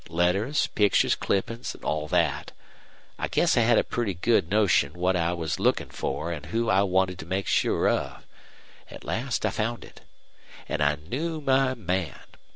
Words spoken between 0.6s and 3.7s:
pictures, clippin's, an' all that. I guess I